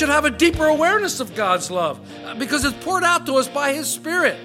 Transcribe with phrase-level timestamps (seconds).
[0.00, 3.48] Should have a deeper awareness of God's love uh, because it's poured out to us
[3.48, 4.38] by His Spirit.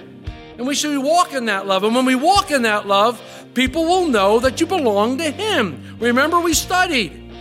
[0.58, 1.82] And we should walk in that love.
[1.82, 3.22] And when we walk in that love,
[3.54, 5.96] people will know that you belong to Him.
[5.98, 7.32] Remember, we studied.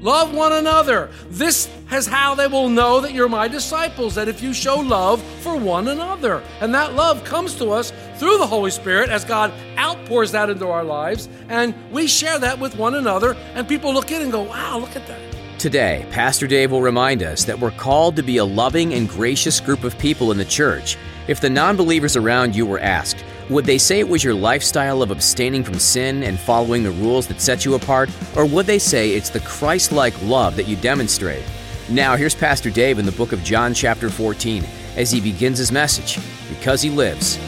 [0.00, 1.10] Love one another.
[1.28, 5.20] This is how they will know that you're my disciples, that if you show love
[5.40, 6.44] for one another.
[6.60, 10.68] And that love comes to us through the Holy Spirit as God outpours that into
[10.68, 11.28] our lives.
[11.48, 13.34] And we share that with one another.
[13.54, 15.25] And people look in and go, wow, look at that.
[15.66, 19.58] Today, Pastor Dave will remind us that we're called to be a loving and gracious
[19.58, 20.96] group of people in the church.
[21.26, 25.02] If the non believers around you were asked, would they say it was your lifestyle
[25.02, 28.78] of abstaining from sin and following the rules that set you apart, or would they
[28.78, 31.42] say it's the Christ like love that you demonstrate?
[31.88, 35.72] Now, here's Pastor Dave in the book of John, chapter 14, as he begins his
[35.72, 37.40] message Because He Lives.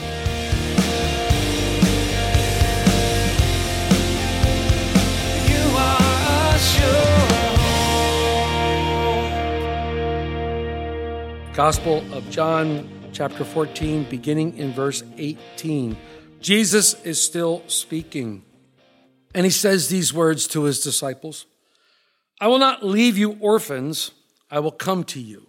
[11.58, 15.96] Gospel of John, chapter 14, beginning in verse 18.
[16.40, 18.44] Jesus is still speaking,
[19.34, 21.46] and he says these words to his disciples
[22.40, 24.12] I will not leave you orphans,
[24.48, 25.48] I will come to you.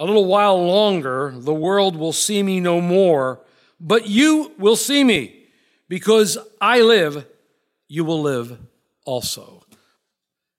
[0.00, 3.42] A little while longer, the world will see me no more,
[3.78, 5.44] but you will see me.
[5.88, 7.28] Because I live,
[7.86, 8.58] you will live
[9.04, 9.62] also.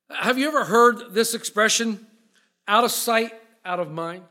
[0.09, 2.07] Have you ever heard this expression?
[2.65, 3.33] Out of sight,
[3.65, 4.23] out of mind.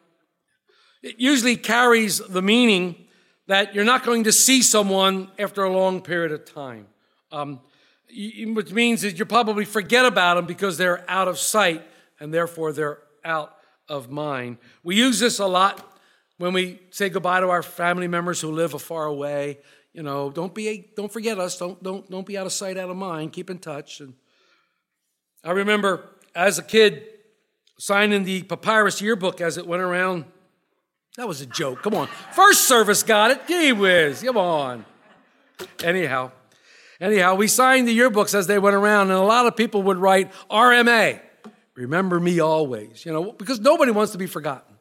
[1.03, 3.07] It usually carries the meaning
[3.47, 6.87] that you're not going to see someone after a long period of time.
[7.33, 7.61] Um,
[8.55, 11.83] which means that you probably forget about them because they're out of sight
[12.19, 13.57] and therefore they're out
[13.89, 14.59] of mind.
[14.83, 15.99] We use this a lot
[16.39, 19.59] when we say goodbye to our family members who live far away.
[19.93, 21.59] You know, don't be don't forget us.
[21.59, 23.33] Don't don't don't be out of sight, out of mind.
[23.33, 24.01] Keep in touch.
[24.01, 24.15] And
[25.45, 27.03] I remember as a kid
[27.81, 30.27] signing the papyrus yearbook as it went around.
[31.17, 31.83] That was a joke.
[31.83, 32.09] Come on.
[32.33, 33.49] First service got it.
[33.49, 34.23] Gee whiz.
[34.23, 34.85] Come on.
[35.83, 36.31] Anyhow,
[37.01, 39.97] anyhow, we signed the yearbooks as they went around, and a lot of people would
[39.97, 41.21] write RMA,
[41.75, 44.77] remember me always, you know, because nobody wants to be forgotten.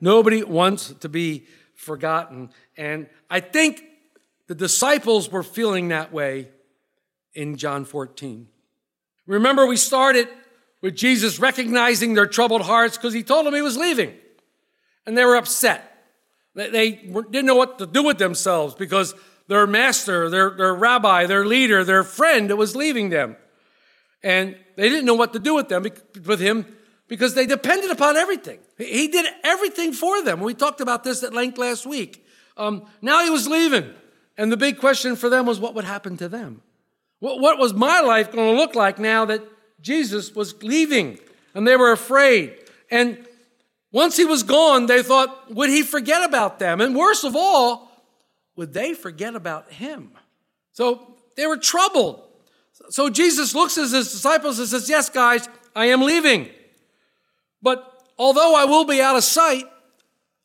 [0.00, 2.50] Nobody wants to be forgotten.
[2.76, 3.82] And I think
[4.48, 6.48] the disciples were feeling that way
[7.32, 8.48] in John 14.
[9.26, 10.28] Remember, we started
[10.84, 14.12] with Jesus recognizing their troubled hearts because he told them he was leaving.
[15.06, 15.80] And they were upset.
[16.54, 19.14] They, they didn't know what to do with themselves because
[19.48, 23.36] their master, their, their rabbi, their leader, their friend was leaving them.
[24.22, 25.86] And they didn't know what to do with them,
[26.26, 26.66] with him,
[27.08, 28.58] because they depended upon everything.
[28.76, 30.40] He did everything for them.
[30.40, 32.26] We talked about this at length last week.
[32.58, 33.90] Um, now he was leaving.
[34.36, 36.60] And the big question for them was what would happen to them?
[37.20, 39.40] What, what was my life going to look like now that
[39.84, 41.18] Jesus was leaving?
[41.54, 42.56] And they were afraid.
[42.90, 43.18] And
[43.92, 46.80] once he was gone, they thought, would he forget about them?
[46.80, 47.92] And worst of all,
[48.56, 50.12] would they forget about him?
[50.72, 52.22] So they were troubled.
[52.88, 56.48] So Jesus looks at his disciples and says, Yes, guys, I am leaving.
[57.62, 59.64] But although I will be out of sight,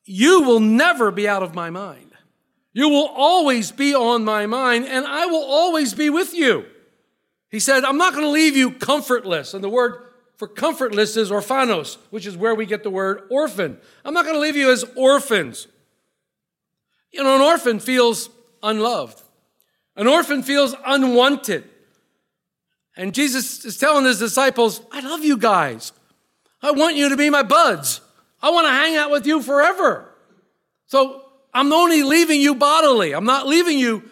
[0.04, 2.12] you will never be out of my mind.
[2.74, 6.66] You will always be on my mind, and I will always be with you.
[7.50, 9.54] He said, I'm not going to leave you comfortless.
[9.54, 10.04] And the word
[10.38, 13.78] for comfortless is orphanos, which is where we get the word orphan.
[14.06, 15.68] I'm not going to leave you as orphans.
[17.12, 18.30] You know, an orphan feels
[18.62, 19.22] unloved,
[19.96, 21.66] an orphan feels unwanted.
[22.96, 25.94] And Jesus is telling his disciples, I love you guys.
[26.62, 28.02] I want you to be my buds.
[28.42, 30.10] I want to hang out with you forever.
[30.88, 31.24] So
[31.54, 33.14] I'm only leaving you bodily.
[33.14, 34.04] I'm not leaving you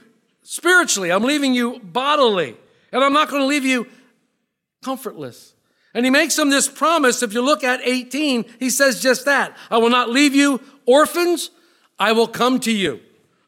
[0.42, 1.12] spiritually.
[1.12, 2.56] I'm leaving you bodily.
[2.92, 3.88] And I'm not going to leave you
[4.84, 5.54] comfortless.
[5.94, 7.24] And he makes them this promise.
[7.24, 11.50] If you look at 18, he says just that I will not leave you orphans,
[12.00, 13.00] I will come to you.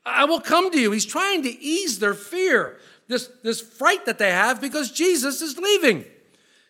[0.06, 0.91] I will come to you.
[0.91, 5.57] He's trying to ease their fear, this, this fright that they have because Jesus is
[5.57, 6.06] leaving.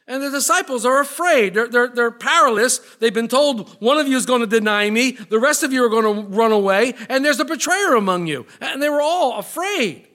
[0.08, 1.54] And the disciples are afraid.
[1.54, 2.80] They're, they're, they're powerless.
[3.00, 5.86] They've been told one of you is going to deny me, the rest of you
[5.86, 8.48] are going to run away, and there's a betrayer among you.
[8.60, 10.09] And they were all afraid.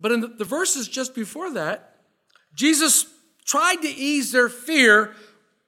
[0.00, 1.96] But in the, the verses just before that,
[2.54, 3.06] Jesus
[3.44, 5.14] tried to ease their fear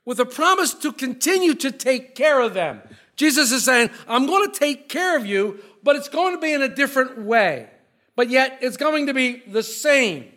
[0.05, 2.81] with a promise to continue to take care of them.
[3.17, 6.53] Jesus is saying, I'm going to take care of you, but it's going to be
[6.53, 7.69] in a different way.
[8.17, 10.33] But yet, it's going to be the same.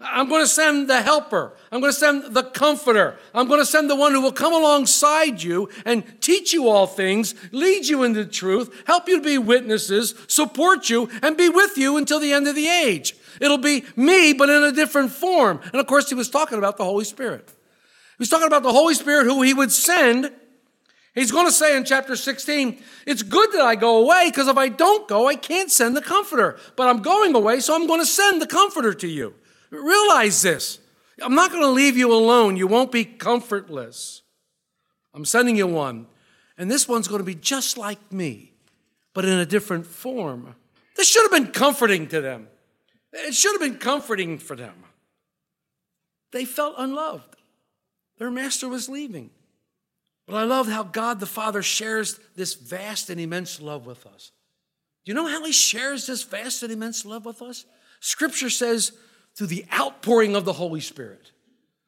[0.00, 1.52] I'm going to send the helper.
[1.70, 3.18] I'm going to send the comforter.
[3.32, 6.86] I'm going to send the one who will come alongside you and teach you all
[6.86, 11.78] things, lead you into truth, help you to be witnesses, support you, and be with
[11.78, 13.14] you until the end of the age.
[13.40, 15.60] It'll be me, but in a different form.
[15.64, 17.48] And of course, he was talking about the Holy Spirit.
[17.48, 20.30] He was talking about the Holy Spirit who he would send.
[21.14, 24.56] He's going to say in chapter 16, it's good that I go away because if
[24.56, 26.58] I don't go, I can't send the comforter.
[26.76, 29.34] But I'm going away, so I'm going to send the comforter to you.
[29.70, 30.80] Realize this.
[31.22, 32.56] I'm not going to leave you alone.
[32.56, 34.22] You won't be comfortless.
[35.12, 36.06] I'm sending you one.
[36.58, 38.52] And this one's going to be just like me,
[39.12, 40.54] but in a different form.
[40.96, 42.48] This should have been comforting to them.
[43.14, 44.74] It should have been comforting for them.
[46.32, 47.36] They felt unloved.
[48.18, 49.30] Their master was leaving.
[50.26, 54.32] But I love how God the Father shares this vast and immense love with us.
[55.04, 57.66] Do you know how He shares this vast and immense love with us?
[58.00, 58.92] Scripture says
[59.36, 61.30] through the outpouring of the Holy Spirit.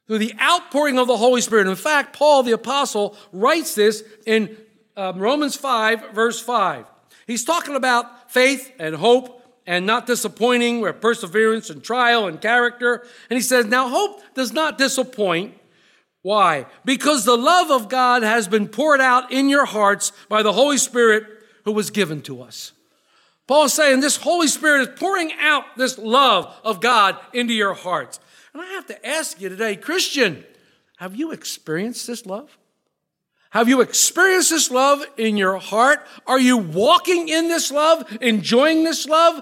[0.06, 1.66] Through the outpouring of the Holy Spirit.
[1.66, 4.56] In fact, Paul the Apostle writes this in
[4.96, 6.86] um, Romans 5, verse 5.
[7.26, 9.35] He's talking about faith and hope
[9.66, 13.04] and not disappointing, where perseverance and trial and character.
[13.28, 15.58] And he says, Now hope does not disappoint.
[16.22, 16.66] Why?
[16.84, 20.78] Because the love of God has been poured out in your hearts by the Holy
[20.78, 21.24] Spirit
[21.64, 22.72] who was given to us.
[23.46, 28.18] Paul's saying this Holy Spirit is pouring out this love of God into your hearts.
[28.52, 30.44] And I have to ask you today, Christian,
[30.96, 32.56] have you experienced this love?
[33.50, 36.06] Have you experienced this love in your heart?
[36.26, 39.40] Are you walking in this love, enjoying this love,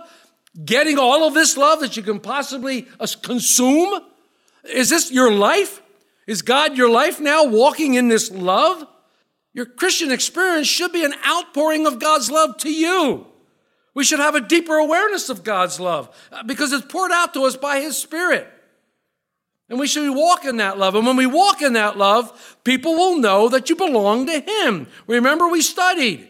[0.65, 4.01] getting all of this love that you can possibly uh, consume?
[4.65, 5.83] Is this your life?
[6.27, 8.87] Is God your life now walking in this love?
[9.53, 13.27] Your Christian experience should be an outpouring of God's love to you.
[13.95, 17.45] We should have a deeper awareness of God's love uh, because it's poured out to
[17.45, 18.49] us by His Spirit.
[19.69, 20.95] And we should walk in that love.
[20.95, 24.87] And when we walk in that love, people will know that you belong to Him.
[25.07, 26.29] Remember, we studied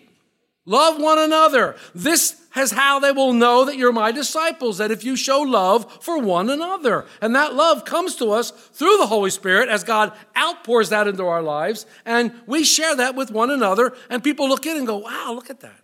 [0.67, 1.77] love one another.
[1.95, 6.03] This is how they will know that you're my disciples, that if you show love
[6.03, 7.07] for one another.
[7.21, 11.27] And that love comes to us through the Holy Spirit as God outpours that into
[11.27, 11.87] our lives.
[12.05, 13.95] And we share that with one another.
[14.09, 15.81] And people look in and go, wow, look at that.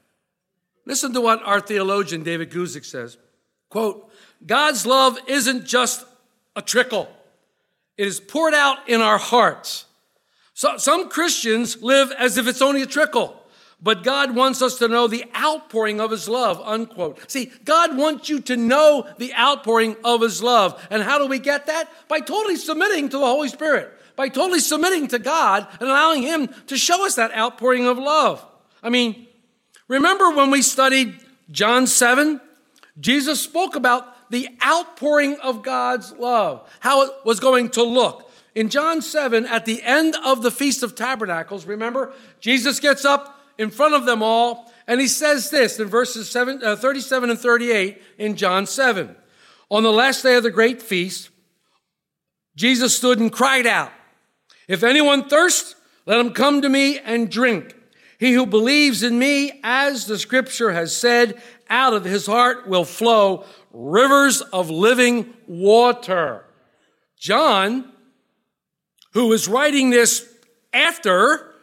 [0.87, 3.19] Listen to what our theologian David Guzik says.
[3.69, 4.11] Quote,
[4.47, 6.05] God's love isn't just
[6.57, 7.09] a trickle.
[8.01, 9.85] It is poured out in our hearts.
[10.55, 13.37] So, some Christians live as if it's only a trickle,
[13.83, 17.31] but God wants us to know the outpouring of His love, unquote.
[17.31, 20.83] See, God wants you to know the outpouring of His love.
[20.91, 21.91] And how do we get that?
[22.09, 26.49] By totally submitting to the Holy Spirit, by totally submitting to God and allowing Him
[26.69, 28.45] to show us that outpouring of love.
[28.83, 29.27] I mean,
[29.91, 31.19] Remember when we studied
[31.51, 32.41] John 7?
[33.01, 38.31] Jesus spoke about the outpouring of God's love, how it was going to look.
[38.55, 43.41] In John 7, at the end of the Feast of Tabernacles, remember, Jesus gets up
[43.59, 47.39] in front of them all and he says this in verses 7, uh, 37 and
[47.39, 49.15] 38 in John 7.
[49.71, 51.31] On the last day of the great feast,
[52.57, 53.93] Jesus stood and cried out,
[54.67, 55.77] If anyone thirsts,
[56.07, 57.77] let him come to me and drink.
[58.19, 61.41] He who believes in me, as the scripture has said,
[61.71, 66.45] out of his heart will flow rivers of living water.
[67.17, 67.91] John,
[69.13, 70.29] who is writing this
[70.73, 71.55] after,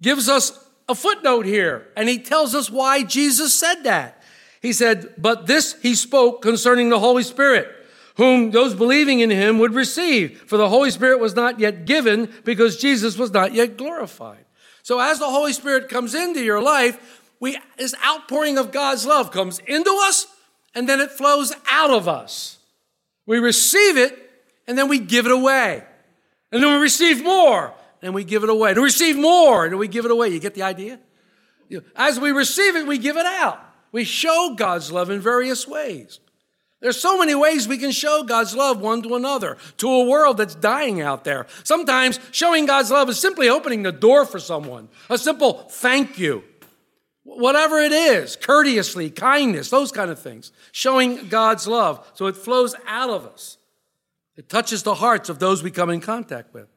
[0.00, 4.22] gives us a footnote here, and he tells us why Jesus said that.
[4.62, 7.68] He said, But this he spoke concerning the Holy Spirit,
[8.16, 12.32] whom those believing in him would receive, for the Holy Spirit was not yet given
[12.44, 14.44] because Jesus was not yet glorified.
[14.82, 19.30] So as the Holy Spirit comes into your life, we, this outpouring of God's love
[19.30, 20.26] comes into us
[20.74, 22.58] and then it flows out of us.
[23.26, 24.16] We receive it
[24.66, 25.84] and then we give it away.
[26.50, 28.74] And then we receive more and we give it away.
[28.74, 30.28] To receive more and we give it away.
[30.28, 30.98] You get the idea?
[31.94, 33.60] As we receive it, we give it out.
[33.92, 36.20] We show God's love in various ways.
[36.80, 40.36] There's so many ways we can show God's love one to another, to a world
[40.36, 41.46] that's dying out there.
[41.64, 46.44] Sometimes showing God's love is simply opening the door for someone, a simple thank you.
[47.36, 50.50] Whatever it is, courteously, kindness, those kind of things.
[50.72, 53.58] Showing God's love so it flows out of us.
[54.34, 56.68] It touches the hearts of those we come in contact with,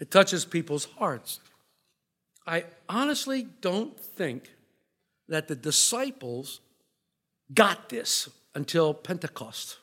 [0.00, 1.40] it touches people's hearts.
[2.46, 4.50] I honestly don't think
[5.28, 6.60] that the disciples
[7.52, 9.76] got this until Pentecost.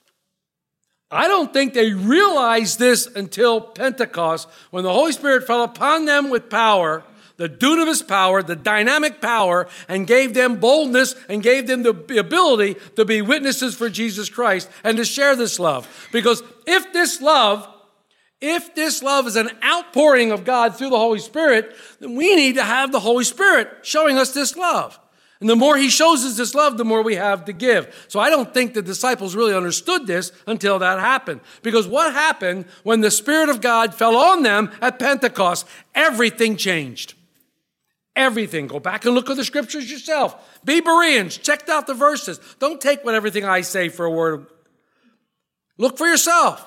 [1.12, 6.32] I don't think they realized this until Pentecost when the Holy Spirit fell upon them
[6.32, 7.04] with power,
[7.38, 12.76] the dunamis power, the dynamic power, and gave them boldness and gave them the ability
[12.96, 16.08] to be witnesses for Jesus Christ and to share this love.
[16.12, 17.68] Because if this love,
[18.42, 22.56] if this love is an outpouring of God through the Holy Spirit, then we need
[22.56, 25.00] to have the Holy Spirit showing us this love.
[25.42, 28.06] And the more he shows us this love, the more we have to give.
[28.08, 31.42] So I don't think the disciples really understood this until that happened.
[31.62, 35.68] Because what happened when the Spirit of God fell on them at Pentecost?
[35.94, 37.16] Everything changed.
[38.16, 38.68] Everything.
[38.68, 40.62] Go back and look at the scriptures yourself.
[40.64, 41.38] Be Bereans.
[41.38, 42.40] Check out the verses.
[42.60, 44.48] Don't take what everything I say for a word.
[45.78, 46.66] Look for yourself.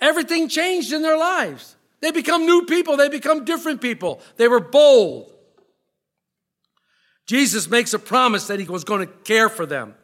[0.00, 1.76] Everything changed in their lives.
[2.00, 2.98] They become new people.
[2.98, 4.20] They become different people.
[4.36, 5.32] They were bold.
[7.26, 9.94] Jesus makes a promise that he was going to care for them.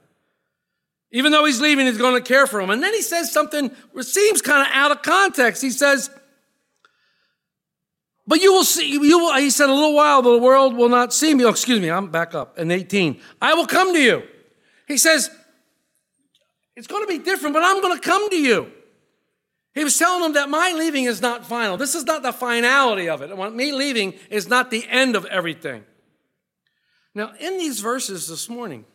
[1.12, 2.70] Even though he's leaving, he's going to care for them.
[2.70, 5.60] And then he says something that seems kind of out of context.
[5.60, 6.10] He says,
[8.32, 11.12] but you will see, you will, he said, a little while, the world will not
[11.12, 11.44] see me.
[11.44, 13.20] Oh, excuse me, I'm back up in 18.
[13.42, 14.22] I will come to you.
[14.88, 15.28] He says,
[16.74, 18.72] it's going to be different, but I'm going to come to you.
[19.74, 21.76] He was telling them that my leaving is not final.
[21.76, 23.36] This is not the finality of it.
[23.52, 25.84] Me leaving is not the end of everything.
[27.14, 28.86] Now, in these verses this morning,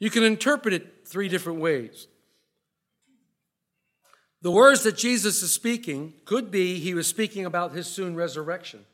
[0.00, 2.08] you can interpret it three different ways.
[4.44, 8.84] The words that Jesus is speaking could be he was speaking about his soon resurrection.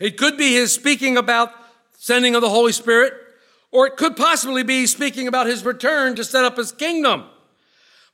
[0.00, 1.52] It could be his speaking about
[1.96, 3.14] sending of the Holy Spirit,
[3.70, 7.26] or it could possibly be speaking about his return to set up his kingdom.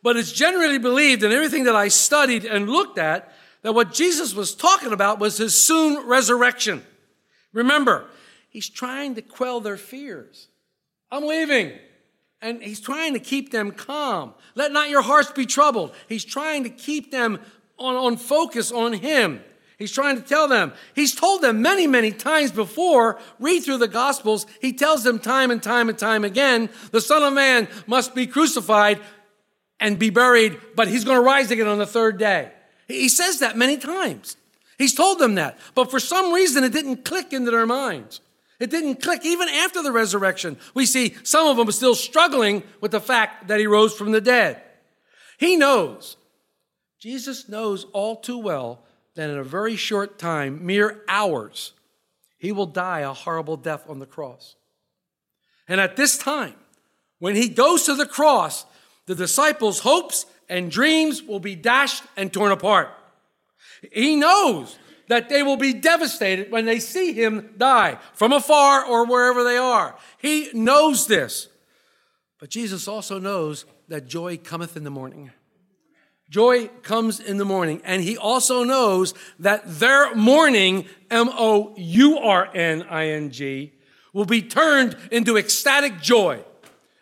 [0.02, 3.32] But it's generally believed in everything that I studied and looked at
[3.62, 6.84] that what Jesus was talking about was his soon resurrection.
[7.54, 8.04] Remember,
[8.50, 10.48] he's trying to quell their fears.
[11.10, 11.72] I'm leaving.
[12.40, 14.34] And he's trying to keep them calm.
[14.54, 15.92] Let not your hearts be troubled.
[16.08, 17.40] He's trying to keep them
[17.78, 19.42] on, on focus on him.
[19.78, 20.72] He's trying to tell them.
[20.94, 23.20] He's told them many, many times before.
[23.38, 24.44] Read through the Gospels.
[24.60, 28.26] He tells them time and time and time again the Son of Man must be
[28.26, 29.00] crucified
[29.80, 32.50] and be buried, but he's going to rise again on the third day.
[32.88, 34.36] He says that many times.
[34.78, 35.58] He's told them that.
[35.74, 38.20] But for some reason, it didn't click into their minds.
[38.58, 40.56] It didn't click even after the resurrection.
[40.74, 44.20] We see some of them still struggling with the fact that he rose from the
[44.20, 44.60] dead.
[45.38, 46.16] He knows,
[46.98, 48.82] Jesus knows all too well
[49.14, 51.72] that in a very short time, mere hours,
[52.38, 54.56] he will die a horrible death on the cross.
[55.68, 56.54] And at this time,
[57.20, 58.64] when he goes to the cross,
[59.06, 62.90] the disciples' hopes and dreams will be dashed and torn apart.
[63.92, 69.06] He knows that they will be devastated when they see him die from afar or
[69.06, 69.96] wherever they are.
[70.18, 71.48] He knows this.
[72.38, 75.32] But Jesus also knows that joy cometh in the morning.
[76.30, 77.80] Joy comes in the morning.
[77.84, 83.72] And he also knows that their mourning, M O U R N I N G,
[84.12, 86.44] will be turned into ecstatic joy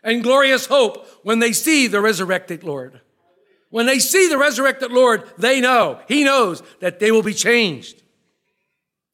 [0.03, 3.01] and glorious hope when they see the resurrected Lord.
[3.77, 8.03] When they see the resurrected Lord, they know, He knows that they will be changed.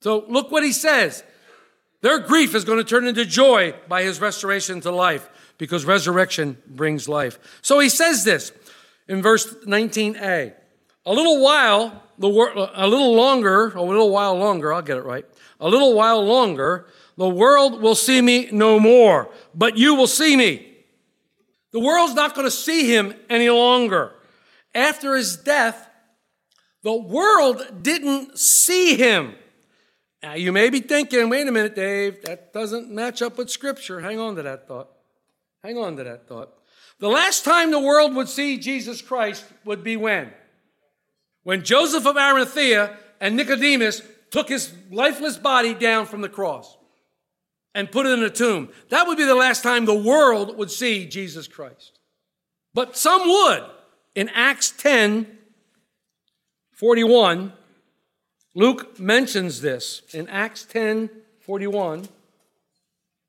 [0.03, 1.25] So look what He says.
[2.01, 5.29] Their grief is going to turn into joy by His restoration to life
[5.59, 7.41] because resurrection brings life.
[7.61, 8.53] So He says this
[9.09, 10.55] in verse 19a.
[11.07, 15.05] A little while, the wor- a little longer, a little while longer, I'll get it
[15.05, 15.27] right.
[15.59, 20.37] A little while longer, the world will see me no more, but you will see
[20.37, 20.85] me.
[21.73, 24.15] The world's not going to see him any longer.
[24.75, 25.89] After his death,
[26.83, 29.35] the world didn't see him.
[30.23, 34.01] Now, you may be thinking, wait a minute, Dave, that doesn't match up with Scripture.
[34.01, 34.89] Hang on to that thought.
[35.63, 36.53] Hang on to that thought.
[36.99, 40.33] The last time the world would see Jesus Christ would be when?
[41.43, 46.77] When Joseph of Arimathea and Nicodemus took his lifeless body down from the cross
[47.75, 48.69] and put it in a tomb.
[48.91, 51.99] That would be the last time the world would see Jesus Christ.
[52.75, 53.65] But some would.
[54.15, 55.39] In Acts 10
[56.73, 57.53] 41,
[58.55, 60.03] Luke mentions this.
[60.13, 62.09] In Acts 10 41,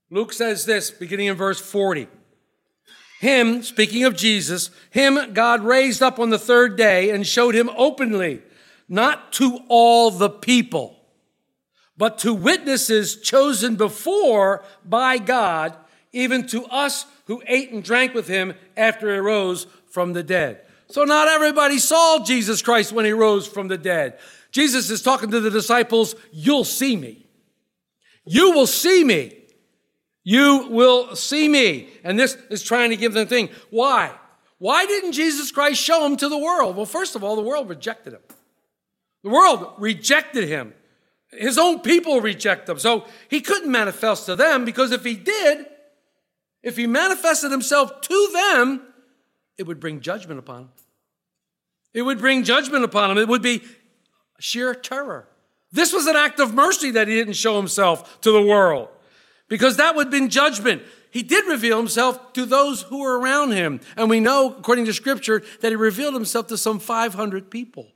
[0.10, 2.08] Luke says this, beginning in verse 40.
[3.20, 7.70] Him, speaking of Jesus, him God raised up on the third day and showed him
[7.78, 8.42] openly,
[8.90, 11.00] not to all the people
[11.98, 15.76] but to witnesses chosen before by God,
[16.12, 20.62] even to us who ate and drank with him after he rose from the dead.
[20.94, 24.20] So not everybody saw Jesus Christ when he rose from the dead.
[24.52, 27.26] Jesus is talking to the disciples, you'll see me.
[28.26, 29.36] You will see me.
[30.24, 31.90] You will see me.
[32.04, 33.50] And this is trying to give them a thing.
[33.72, 34.12] Why?
[34.60, 36.76] Why didn't Jesus Christ show him to the world?
[36.76, 38.22] Well, first of all, the world rejected him.
[39.24, 40.76] The world rejected him.
[41.32, 42.78] His own people reject him.
[42.78, 45.66] So he couldn't manifest to them because if he did,
[46.62, 48.82] if he manifested himself to them,
[49.58, 50.70] it would bring judgment upon him.
[51.94, 53.18] It would bring judgment upon him.
[53.18, 53.62] It would be
[54.40, 55.28] sheer terror.
[55.72, 58.90] This was an act of mercy that he didn't show himself to the world
[59.48, 60.84] because that would have been judgment.
[61.12, 63.82] He did reveal himself to those who were around him.
[63.96, 67.92] And we know, according to scripture, that he revealed himself to some 500 people.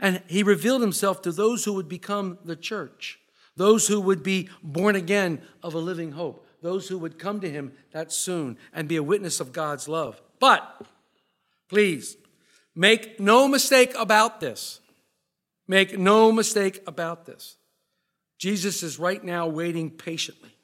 [0.00, 3.20] And he revealed himself to those who would become the church,
[3.56, 7.50] those who would be born again of a living hope, those who would come to
[7.50, 10.20] him that soon and be a witness of God's love.
[10.40, 10.86] But
[11.68, 12.16] please,
[12.74, 14.80] make no mistake about this.
[15.68, 17.56] Make no mistake about this.
[18.38, 20.56] Jesus is right now waiting patiently.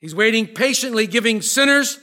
[0.00, 2.00] He's waiting patiently, giving sinners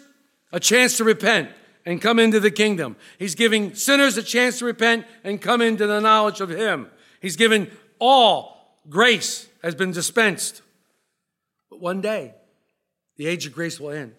[0.52, 1.50] a chance to repent
[1.86, 2.96] and come into the kingdom.
[3.18, 6.88] He's giving sinners a chance to repent and come into the knowledge of Him.
[7.22, 10.62] He's given all grace has been dispensed.
[11.70, 12.34] But one day,
[13.18, 14.14] the age of grace will end,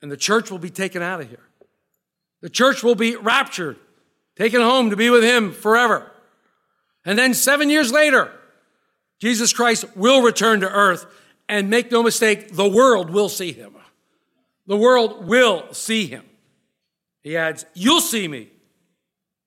[0.00, 1.48] and the church will be taken out of here.
[2.40, 3.76] The church will be raptured,
[4.36, 6.10] taken home to be with Him forever.
[7.04, 8.30] And then seven years later,
[9.20, 11.06] Jesus Christ will return to earth,
[11.48, 13.74] and make no mistake, the world will see Him.
[14.66, 16.24] The world will see Him.
[17.22, 18.48] He adds, You'll see me.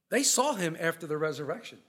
[0.10, 1.80] They saw him after the resurrection.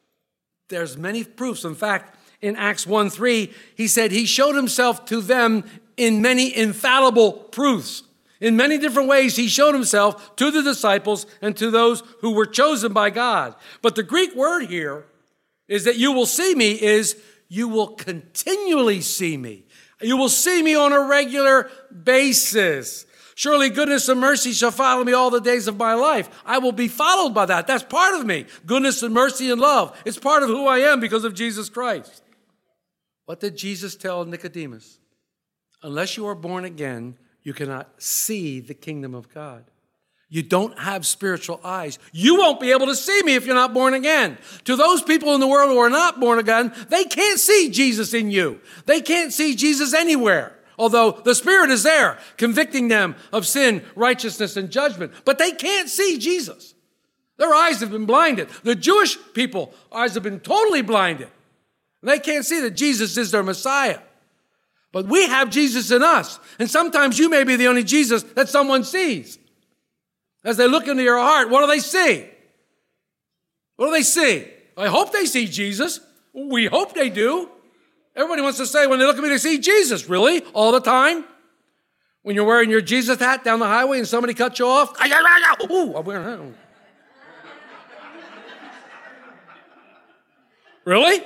[0.69, 1.65] There's many proofs.
[1.65, 5.65] In fact, in Acts 1 3, he said he showed himself to them
[5.97, 8.03] in many infallible proofs.
[8.41, 12.47] In many different ways, he showed himself to the disciples and to those who were
[12.47, 13.55] chosen by God.
[13.83, 15.07] But the Greek word here
[15.69, 17.17] is that you will see me, is
[17.49, 19.65] you will continually see me.
[20.01, 21.71] You will see me on a regular
[22.05, 23.07] basis.
[23.35, 26.29] Surely goodness and mercy shall follow me all the days of my life.
[26.45, 27.67] I will be followed by that.
[27.67, 28.47] That's part of me.
[28.65, 29.99] Goodness and mercy and love.
[30.05, 32.23] It's part of who I am because of Jesus Christ.
[33.27, 34.99] What did Jesus tell Nicodemus?
[35.83, 39.63] Unless you are born again, you cannot see the kingdom of God.
[40.29, 41.97] You don't have spiritual eyes.
[42.13, 44.37] You won't be able to see me if you're not born again.
[44.65, 48.13] To those people in the world who are not born again, they can't see Jesus
[48.15, 48.61] in you.
[48.87, 50.59] They can't see Jesus anywhere.
[50.77, 55.13] Although the Spirit is there, convicting them of sin, righteousness, and judgment.
[55.25, 56.75] But they can't see Jesus.
[57.37, 58.49] Their eyes have been blinded.
[58.65, 61.29] The Jewish people eyes have been totally blinded.
[62.03, 64.01] They can't see that Jesus is their Messiah.
[64.97, 66.41] But we have Jesus in us.
[66.59, 69.39] And sometimes you may be the only Jesus that someone sees.
[70.43, 72.27] As they look into your heart, what do they see?
[73.77, 74.47] What do they see?
[74.75, 76.01] I hope they see Jesus.
[76.33, 77.51] We hope they do.
[78.15, 80.09] Everybody wants to say when they look at me, they see Jesus.
[80.09, 80.41] Really?
[80.55, 81.27] All the time?
[82.23, 84.99] When you're wearing your Jesus hat down the highway and somebody cuts you off,
[85.71, 86.55] ooh, I'm wearing that.
[90.87, 91.23] Really?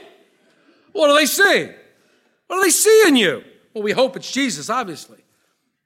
[0.90, 1.70] What do they see?
[2.48, 3.44] What do they see in you?
[3.74, 5.18] Well, we hope it's Jesus, obviously.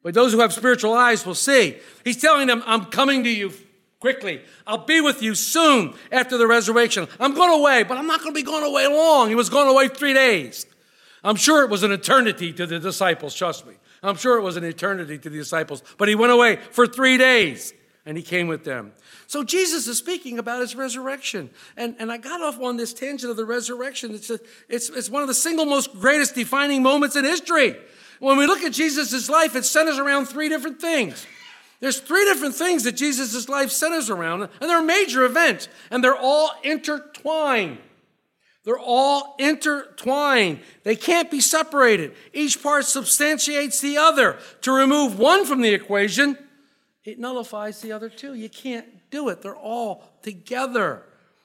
[0.02, 1.76] But those who have spiritual eyes will see.
[2.04, 3.52] He's telling them, I'm coming to you
[4.00, 4.42] quickly.
[4.66, 7.08] I'll be with you soon after the resurrection.
[7.18, 9.28] I'm going away, but I'm not going to be going away long.
[9.28, 10.66] He was going away three days.
[11.22, 13.74] I'm sure it was an eternity to the disciples, trust me.
[14.02, 17.16] I'm sure it was an eternity to the disciples, but he went away for three
[17.16, 17.72] days
[18.06, 18.92] and he came with them.
[19.26, 21.50] So Jesus is speaking about his resurrection.
[21.76, 24.14] And, and I got off on this tangent of the resurrection.
[24.14, 24.38] It's, a,
[24.68, 27.76] it's, it's one of the single most greatest defining moments in history.
[28.20, 31.26] When we look at Jesus' life, it centers around three different things.
[31.80, 36.16] There's three different things that Jesus' life centers around, and they're major events, and they're
[36.16, 37.78] all intertwined.
[38.64, 40.60] They're all intertwined.
[40.84, 42.14] They can't be separated.
[42.32, 44.38] Each part substantiates the other.
[44.62, 46.38] To remove one from the equation,
[47.04, 48.34] it nullifies the other two.
[48.34, 49.42] You can't do it.
[49.42, 51.04] They're all together.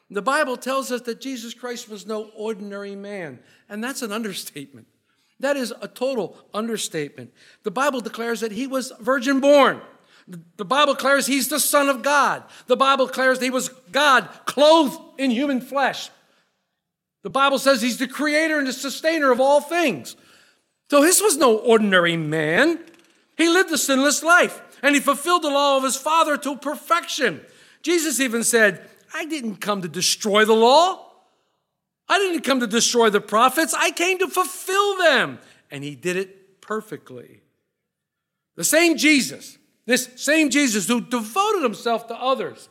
[0.10, 4.88] The Bible tells us that Jesus Christ was no ordinary man, and that's an understatement.
[5.39, 7.32] That is a total understatement.
[7.63, 9.82] The Bible declares that he was virgin born.
[10.58, 12.43] The Bible declares he's the Son of God.
[12.67, 16.10] The Bible declares he was God clothed in human flesh.
[17.24, 20.15] The Bible says he's the creator and the sustainer of all things.
[20.89, 22.80] So this was no ordinary man.
[23.38, 27.42] He lived a sinless life and he fulfilled the law of his father to perfection.
[27.82, 31.06] Jesus even said, I didn't come to destroy the law.
[32.08, 33.74] I didn't come to destroy the prophets.
[33.74, 35.39] I came to fulfill them.
[35.72, 37.42] And he did it perfectly.
[38.56, 42.70] The same Jesus, this same Jesus who devoted himself to others,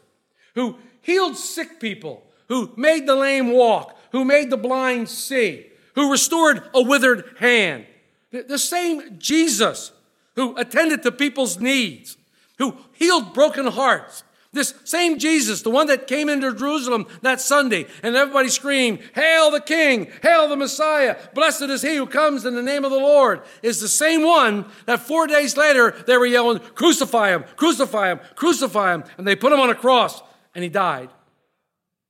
[0.55, 6.11] who healed sick people, who made the lame walk, who made the blind see, who
[6.11, 7.87] restored a withered hand.
[8.31, 9.92] The same Jesus
[10.38, 12.16] who attended to people's needs,
[12.59, 14.22] who healed broken hearts,
[14.53, 19.51] This same Jesus, the one that came into Jerusalem that Sunday, and everybody screamed, Hail
[19.51, 20.11] the King!
[20.22, 21.16] Hail the Messiah!
[21.35, 24.64] Blessed is he who comes in the name of the Lord, is the same one
[24.87, 27.44] that four days later they were yelling, Crucify him!
[27.57, 28.20] Crucify him!
[28.37, 29.05] Crucify him!
[29.18, 30.22] And they put him on a cross,
[30.55, 31.11] and he died.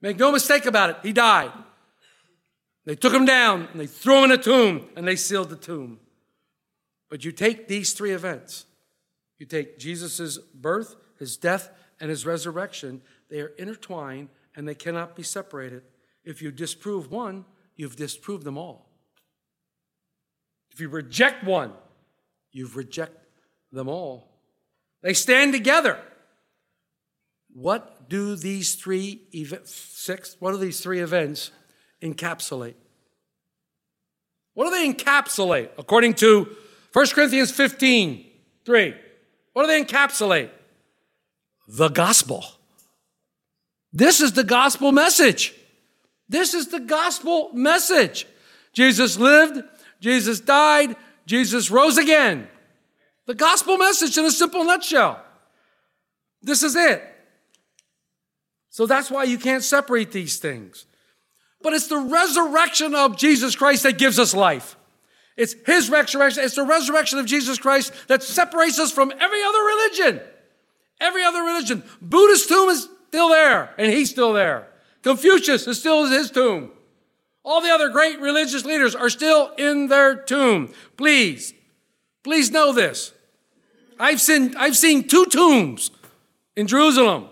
[0.02, 1.50] Make no mistake about it, he died.
[2.84, 5.56] They took him down, and they threw him in a tomb, and they sealed the
[5.56, 5.98] tomb.
[7.08, 8.66] But you take these three events
[9.38, 15.16] you take Jesus' birth, his death, and his resurrection, they are intertwined and they cannot
[15.16, 15.82] be separated.
[16.24, 17.44] If you disprove one,
[17.76, 18.90] you've disproved them all.
[20.72, 21.72] If you reject one,
[22.50, 23.26] you've rejected
[23.72, 24.28] them all.
[25.02, 25.98] They stand together.
[27.52, 30.36] What do these three ev- six?
[30.40, 31.50] What do these three events
[32.02, 32.74] encapsulate?
[34.54, 36.56] What do they encapsulate according to
[36.92, 38.24] 1 Corinthians 15,
[38.64, 38.94] 3?
[39.52, 40.50] What do they encapsulate?
[41.66, 42.44] The gospel.
[43.92, 45.54] This is the gospel message.
[46.28, 48.26] This is the gospel message.
[48.72, 49.62] Jesus lived,
[50.00, 50.96] Jesus died,
[51.26, 52.48] Jesus rose again.
[53.26, 55.22] The gospel message in a simple nutshell.
[56.42, 57.02] This is it.
[58.70, 60.86] So that's why you can't separate these things.
[61.60, 64.76] But it's the resurrection of Jesus Christ that gives us life.
[65.38, 66.44] It's His resurrection.
[66.44, 70.20] It's the resurrection of Jesus Christ that separates us from every other religion.
[71.00, 71.84] Every other religion.
[72.02, 74.68] Buddha's tomb is still there, and he's still there.
[75.02, 76.72] Confucius is still in his tomb.
[77.44, 80.74] All the other great religious leaders are still in their tomb.
[80.96, 81.54] Please,
[82.24, 83.12] please know this.
[83.98, 85.90] I've seen, I've seen two tombs
[86.56, 87.28] in Jerusalem.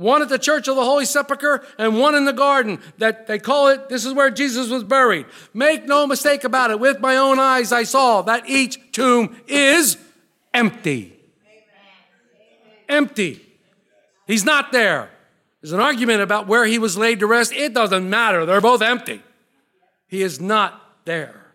[0.00, 3.38] One at the Church of the Holy Sepulchre and one in the garden that they
[3.38, 5.26] call it, this is where Jesus was buried.
[5.52, 6.80] Make no mistake about it.
[6.80, 9.98] With my own eyes, I saw that each tomb is
[10.54, 11.20] empty.
[12.88, 13.44] Empty.
[14.26, 15.10] He's not there.
[15.60, 17.52] There's an argument about where he was laid to rest.
[17.52, 18.46] It doesn't matter.
[18.46, 19.22] They're both empty.
[20.06, 21.52] He is not there.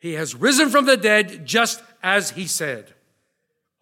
[0.00, 2.92] He has risen from the dead just as he said.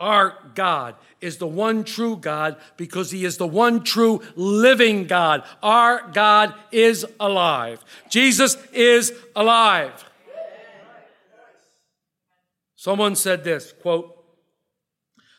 [0.00, 5.44] Our God is the one true God because he is the one true living God.
[5.62, 7.85] Our God is alive.
[8.11, 10.04] Jesus is alive.
[12.74, 14.14] Someone said this quote,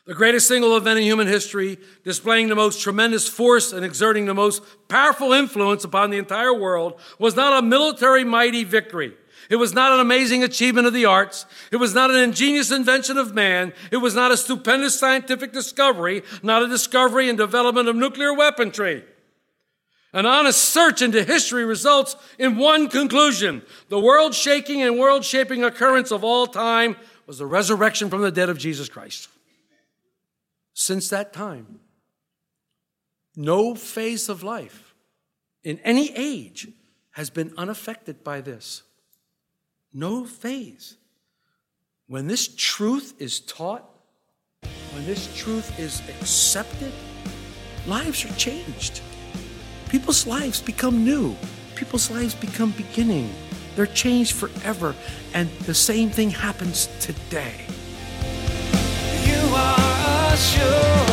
[0.06, 4.34] the greatest single event in human history, displaying the most tremendous force and exerting the
[4.34, 9.14] most powerful influence upon the entire world, was not a military mighty victory.
[9.48, 11.46] It was not an amazing achievement of the arts.
[11.70, 13.72] It was not an ingenious invention of man.
[13.90, 19.04] It was not a stupendous scientific discovery, not a discovery and development of nuclear weaponry.
[20.12, 23.62] An honest search into history results in one conclusion.
[23.88, 28.30] The world shaking and world shaping occurrence of all time was the resurrection from the
[28.30, 29.28] dead of Jesus Christ.
[30.72, 31.80] Since that time,
[33.36, 34.94] no phase of life
[35.62, 36.68] in any age
[37.12, 38.82] has been unaffected by this.
[39.98, 40.98] No phase.
[42.06, 43.82] When this truth is taught,
[44.92, 46.92] when this truth is accepted,
[47.86, 49.00] lives are changed.
[49.88, 51.34] People's lives become new.
[51.76, 53.32] People's lives become beginning.
[53.74, 54.94] They're changed forever.
[55.32, 57.64] And the same thing happens today.
[59.24, 61.05] You are a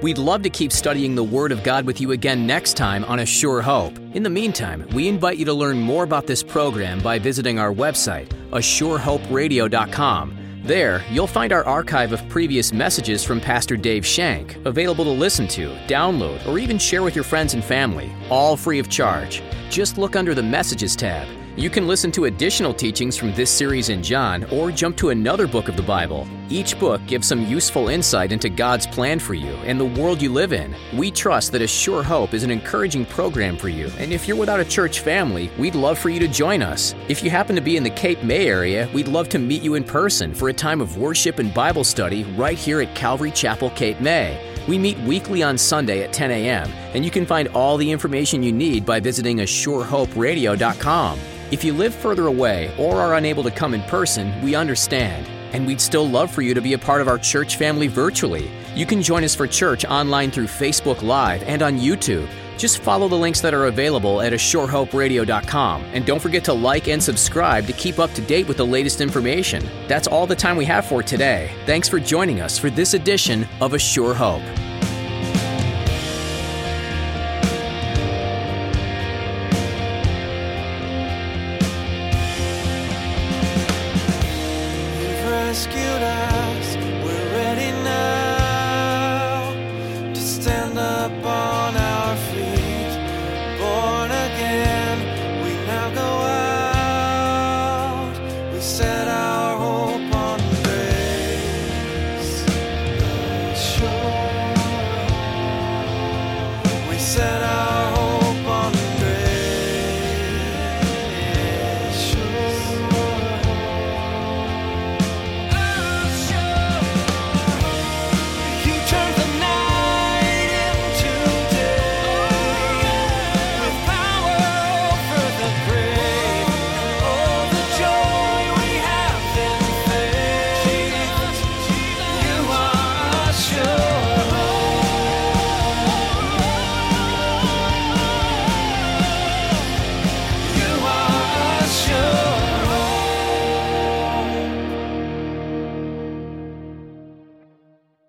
[0.00, 3.18] We'd love to keep studying the Word of God with you again next time on
[3.18, 3.98] A Sure Hope.
[4.14, 7.72] In the meantime, we invite you to learn more about this program by visiting our
[7.72, 10.36] website, ASureHopeRadio.com.
[10.62, 15.48] There, you'll find our archive of previous messages from Pastor Dave Shank, available to listen
[15.48, 19.42] to, download, or even share with your friends and family, all free of charge.
[19.68, 21.26] Just look under the Messages tab.
[21.56, 25.48] You can listen to additional teachings from this series in John or jump to another
[25.48, 26.28] book of the Bible.
[26.50, 30.32] Each book gives some useful insight into God's plan for you and the world you
[30.32, 30.74] live in.
[30.96, 34.36] We trust that A Sure Hope is an encouraging program for you, and if you're
[34.36, 36.94] without a church family, we'd love for you to join us.
[37.06, 39.74] If you happen to be in the Cape May area, we'd love to meet you
[39.74, 43.68] in person for a time of worship and Bible study right here at Calvary Chapel,
[43.70, 44.42] Cape May.
[44.66, 48.42] We meet weekly on Sunday at 10 a.m., and you can find all the information
[48.42, 51.20] you need by visiting ASureHopeRadio.com.
[51.50, 55.28] If you live further away or are unable to come in person, we understand.
[55.52, 58.50] And we'd still love for you to be a part of our church family virtually.
[58.74, 62.28] You can join us for church online through Facebook Live and on YouTube.
[62.58, 65.84] Just follow the links that are available at ASureHopeRadio.com.
[65.92, 69.00] And don't forget to like and subscribe to keep up to date with the latest
[69.00, 69.66] information.
[69.86, 71.50] That's all the time we have for today.
[71.66, 74.42] Thanks for joining us for this edition of A Sure Hope.